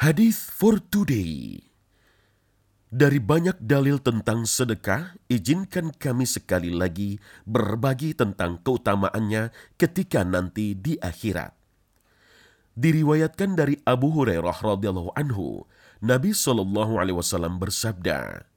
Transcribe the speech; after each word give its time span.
Hadis 0.00 0.48
for 0.48 0.80
today. 0.80 1.60
Dari 2.88 3.20
banyak 3.20 3.60
dalil 3.60 4.00
tentang 4.00 4.48
sedekah, 4.48 5.12
izinkan 5.28 5.92
kami 5.92 6.24
sekali 6.24 6.72
lagi 6.72 7.20
berbagi 7.44 8.16
tentang 8.16 8.64
keutamaannya 8.64 9.52
ketika 9.76 10.24
nanti 10.24 10.72
di 10.72 10.96
akhirat. 10.96 11.52
Diriwayatkan 12.80 13.60
dari 13.60 13.76
Abu 13.84 14.08
Hurairah 14.16 14.56
radhiyallahu 14.64 15.12
anhu, 15.20 15.68
Nabi 16.00 16.32
Shallallahu 16.32 16.96
alaihi 16.96 17.20
wasallam 17.20 17.60
bersabda, 17.60 18.48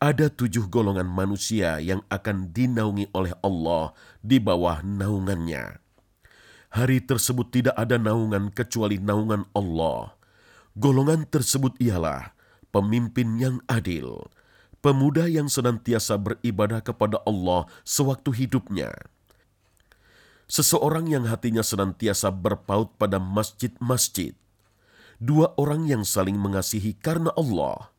"Ada 0.00 0.32
tujuh 0.32 0.72
golongan 0.72 1.04
manusia 1.04 1.84
yang 1.84 2.00
akan 2.08 2.48
dinaungi 2.56 3.12
oleh 3.12 3.36
Allah 3.44 3.92
di 4.24 4.40
bawah 4.40 4.80
naungannya. 4.80 5.84
Hari 6.72 7.04
tersebut 7.04 7.52
tidak 7.52 7.76
ada 7.76 8.00
naungan 8.00 8.48
kecuali 8.48 8.96
naungan 8.96 9.44
Allah." 9.52 10.17
Golongan 10.78 11.26
tersebut 11.26 11.74
ialah 11.82 12.38
pemimpin 12.70 13.34
yang 13.34 13.58
adil, 13.66 14.30
pemuda 14.78 15.26
yang 15.26 15.50
senantiasa 15.50 16.14
beribadah 16.22 16.86
kepada 16.86 17.18
Allah 17.26 17.66
sewaktu 17.82 18.46
hidupnya, 18.46 18.94
seseorang 20.46 21.10
yang 21.10 21.26
hatinya 21.26 21.66
senantiasa 21.66 22.30
berpaut 22.30 22.94
pada 22.94 23.18
masjid-masjid, 23.18 24.38
dua 25.18 25.50
orang 25.58 25.90
yang 25.90 26.06
saling 26.06 26.38
mengasihi 26.38 26.94
karena 26.94 27.34
Allah, 27.34 27.90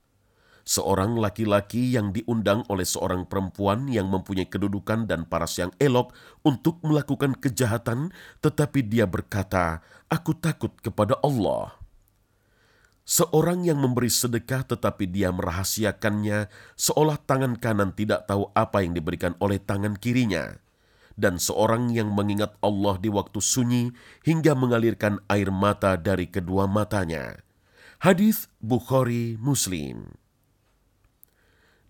seorang 0.63 1.19
laki-laki 1.19 1.99
yang 1.99 2.15
diundang 2.15 2.63
oleh 2.71 2.87
seorang 2.87 3.27
perempuan 3.27 3.91
yang 3.91 4.07
mempunyai 4.07 4.47
kedudukan 4.47 5.03
dan 5.03 5.27
paras 5.27 5.59
yang 5.59 5.75
elok 5.83 6.15
untuk 6.47 6.79
melakukan 6.79 7.35
kejahatan, 7.35 8.15
tetapi 8.39 8.87
dia 8.87 9.03
berkata, 9.03 9.83
"Aku 10.07 10.31
takut 10.31 10.71
kepada 10.79 11.19
Allah." 11.19 11.88
Seorang 13.09 13.65
yang 13.65 13.81
memberi 13.81 14.05
sedekah 14.05 14.69
tetapi 14.69 15.09
dia 15.09 15.33
merahasiakannya 15.33 16.45
seolah 16.77 17.17
tangan 17.17 17.57
kanan 17.57 17.89
tidak 17.97 18.29
tahu 18.29 18.53
apa 18.53 18.85
yang 18.85 18.93
diberikan 18.93 19.33
oleh 19.41 19.57
tangan 19.57 19.97
kirinya. 19.97 20.61
Dan 21.17 21.41
seorang 21.41 21.89
yang 21.89 22.13
mengingat 22.13 22.53
Allah 22.61 23.01
di 23.01 23.09
waktu 23.09 23.41
sunyi 23.41 23.97
hingga 24.21 24.53
mengalirkan 24.53 25.25
air 25.25 25.49
mata 25.49 25.97
dari 25.97 26.29
kedua 26.29 26.69
matanya. 26.69 27.41
Hadis 27.97 28.45
Bukhari 28.61 29.41
Muslim. 29.41 30.13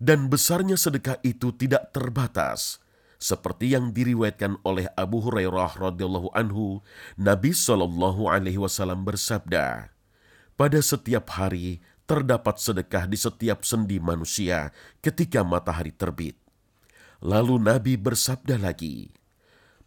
Dan 0.00 0.32
besarnya 0.32 0.80
sedekah 0.80 1.20
itu 1.20 1.52
tidak 1.52 1.92
terbatas 1.92 2.80
seperti 3.20 3.76
yang 3.76 3.92
diriwayatkan 3.92 4.56
oleh 4.64 4.88
Abu 4.96 5.20
Hurairah 5.20 5.76
radhiyallahu 5.76 6.32
anhu, 6.32 6.80
Nabi 7.20 7.52
Shallallahu 7.52 8.32
alaihi 8.32 8.56
wasallam 8.56 9.04
bersabda, 9.04 9.92
pada 10.60 10.76
setiap 10.84 11.40
hari 11.40 11.80
terdapat 12.04 12.60
sedekah 12.60 13.08
di 13.08 13.16
setiap 13.16 13.64
sendi 13.64 13.96
manusia 13.96 14.76
ketika 15.00 15.40
matahari 15.40 15.88
terbit. 15.88 16.36
Lalu 17.24 17.56
Nabi 17.64 17.96
bersabda 17.96 18.60
lagi, 18.60 19.08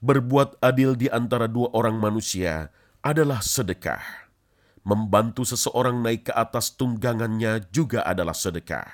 "Berbuat 0.01 0.57
adil 0.65 0.97
di 0.97 1.13
antara 1.13 1.45
dua 1.45 1.69
orang 1.77 2.01
manusia 2.01 2.73
adalah 3.05 3.45
sedekah. 3.45 4.01
Membantu 4.81 5.45
seseorang 5.45 6.01
naik 6.01 6.25
ke 6.25 6.33
atas 6.33 6.73
tunggangannya 6.73 7.69
juga 7.69 8.01
adalah 8.01 8.33
sedekah." 8.33 8.89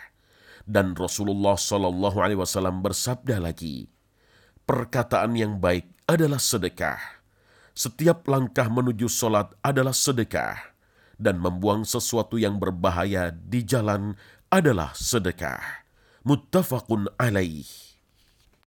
Dan 0.67 0.99
Rasulullah 0.99 1.55
Shallallahu 1.55 2.19
Alaihi 2.19 2.43
Wasallam 2.43 2.83
bersabda 2.83 3.39
lagi, 3.39 3.87
"Perkataan 4.67 5.31
yang 5.39 5.63
baik 5.63 5.87
adalah 6.11 6.43
sedekah. 6.43 7.23
Setiap 7.71 8.27
langkah 8.27 8.67
menuju 8.67 9.07
solat 9.07 9.55
adalah 9.63 9.95
sedekah." 9.95 10.68
Dan 11.19 11.37
membuang 11.43 11.83
sesuatu 11.83 12.39
yang 12.39 12.57
berbahaya 12.57 13.35
di 13.35 13.67
jalan 13.67 14.15
adalah 14.49 14.95
sedekah. 14.95 15.85
Muttafaqun 16.23 17.11
alaih. 17.19 17.88